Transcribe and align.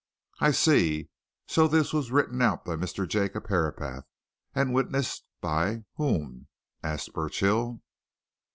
"I 0.39 0.49
see. 0.49 1.09
So 1.45 1.67
this 1.67 1.93
was 1.93 2.09
written 2.11 2.41
out 2.41 2.65
by 2.65 2.75
Mr. 2.75 3.07
Jacob 3.07 3.49
Herapath, 3.49 4.05
and 4.55 4.73
witnessed 4.73 5.27
by 5.41 5.83
whom?" 5.93 6.47
asked 6.81 7.13
Burchill. 7.13 7.83